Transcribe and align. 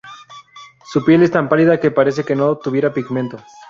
Su 0.85 1.05
piel 1.05 1.21
es 1.21 1.29
tan 1.29 1.47
pálida 1.47 1.79
que 1.79 1.91
parece 1.91 2.23
que 2.23 2.35
no 2.35 2.57
tuviera 2.57 2.91
pigmento. 2.91 3.37